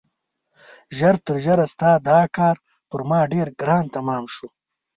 ژر 0.97 1.15
تر 1.25 1.37
ژره 1.43 1.65
ستا 1.73 1.91
دا 2.09 2.19
کار 2.35 2.55
پر 2.89 3.01
ما 3.09 3.21
ډېر 3.33 3.47
ګران 3.59 3.85
تمام 3.95 4.23
شو. 4.33 4.47